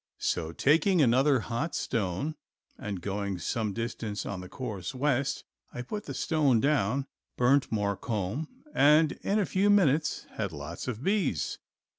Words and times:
So 0.17 0.51
taking 0.51 0.99
another 0.99 1.41
hot 1.41 1.75
stone 1.75 2.33
and 2.75 3.03
going 3.03 3.37
some 3.37 3.71
distance 3.71 4.25
on 4.25 4.41
the 4.41 4.49
course 4.49 4.95
west, 4.95 5.43
I 5.75 5.83
put 5.83 6.05
the 6.05 6.15
stone 6.15 6.59
down, 6.59 7.05
burnt 7.37 7.71
more 7.71 7.95
comb, 7.95 8.47
and 8.73 9.11
in 9.21 9.37
a 9.37 9.45
few 9.45 9.69
minutes 9.69 10.25
had 10.37 10.51
lots 10.53 10.87
of 10.87 11.03
bees. 11.03 11.59